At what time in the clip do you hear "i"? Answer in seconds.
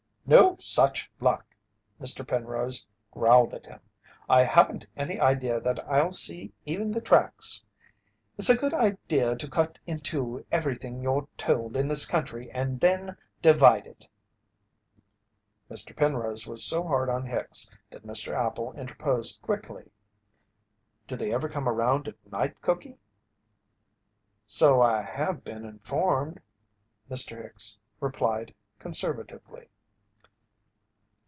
4.29-4.45, 24.81-25.01